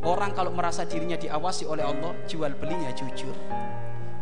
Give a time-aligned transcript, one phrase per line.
[0.00, 3.36] Orang kalau merasa dirinya diawasi oleh Allah, jual belinya jujur.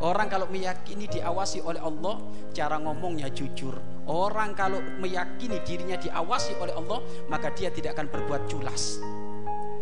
[0.00, 2.16] Orang kalau meyakini diawasi oleh Allah,
[2.56, 3.76] cara ngomongnya jujur.
[4.08, 9.00] Orang kalau meyakini dirinya diawasi oleh Allah, maka dia tidak akan berbuat culas.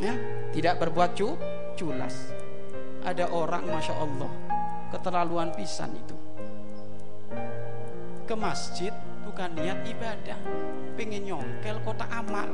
[0.03, 0.19] Ya,
[0.51, 1.39] tidak berbuat cu
[1.79, 2.35] culas.
[3.07, 4.31] Ada orang, masya Allah,
[4.91, 6.17] keterlaluan pisan itu.
[8.27, 8.91] Ke masjid
[9.27, 10.39] bukan niat ibadah,
[10.99, 12.51] pengen nyongkel kota amal.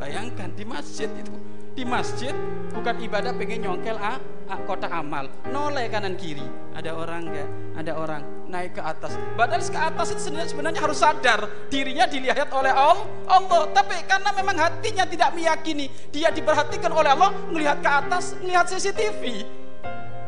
[0.00, 1.34] Bayangkan di masjid itu
[1.78, 2.34] di masjid
[2.74, 4.18] bukan ibadah pengen nyongkel ah,
[4.50, 5.30] ah kota amal.
[5.46, 6.42] Noleh kanan kiri.
[6.74, 8.22] Ada orang enggak ada orang.
[8.50, 9.14] Naik ke atas.
[9.38, 13.70] Padahal ke atas itu sebenarnya, sebenarnya harus sadar dirinya dilihat oleh Allah.
[13.70, 19.46] Tapi karena memang hatinya tidak meyakini dia diperhatikan oleh Allah melihat ke atas melihat CCTV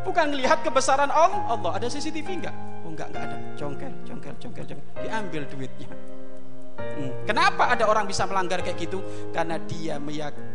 [0.06, 1.82] bukan melihat kebesaran Allah Allah.
[1.82, 2.54] Ada CCTV enggak
[2.86, 3.36] oh enggak enggak ada.
[3.58, 5.90] Congkel congkel congkel congkel diambil duitnya
[6.80, 7.10] Hmm.
[7.24, 9.00] Kenapa ada orang bisa melanggar kayak gitu?
[9.30, 9.96] Karena dia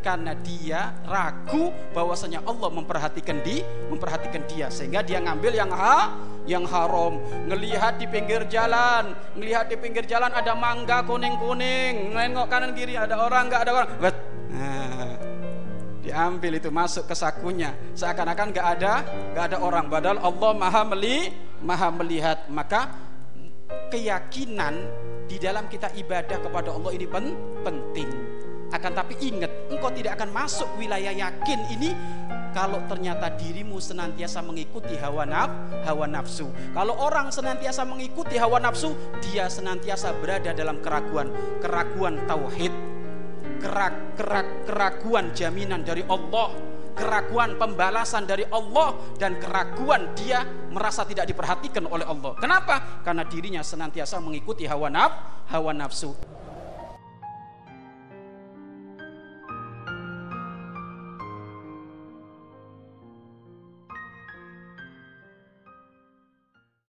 [0.03, 6.13] karena dia ragu bahwasanya Allah memperhatikan di memperhatikan dia sehingga dia ngambil yang ha
[6.45, 7.17] yang haram.
[7.50, 13.17] Ngelihat di pinggir jalan, ngelihat di pinggir jalan ada mangga kuning-kuning, nengok kanan kiri ada
[13.17, 13.89] orang nggak ada orang.
[14.55, 15.17] Nah,
[16.05, 18.94] diambil itu masuk ke sakunya seakan-akan nggak ada
[19.33, 21.33] nggak ada orang padahal Allah maha meli
[21.66, 22.94] maha melihat maka
[23.89, 24.85] keyakinan
[25.26, 27.34] di dalam kita ibadah kepada Allah ini pen
[27.66, 28.09] penting.
[28.73, 31.94] Akan tapi ingat, engkau tidak akan masuk wilayah yakin ini
[32.52, 35.52] kalau ternyata dirimu senantiasa mengikuti hawa naf,
[35.86, 36.50] hawa nafsu.
[36.73, 41.30] Kalau orang senantiasa mengikuti hawa nafsu, dia senantiasa berada dalam keraguan,
[41.62, 42.73] keraguan tauhid,
[43.59, 51.27] kerak, kerak, keraguan jaminan dari Allah keraguan pembalasan dari Allah dan keraguan dia merasa tidak
[51.27, 52.33] diperhatikan oleh Allah.
[52.39, 53.03] Kenapa?
[53.03, 55.11] Karena dirinya senantiasa mengikuti hawa naf,
[55.51, 56.16] hawa nafsu.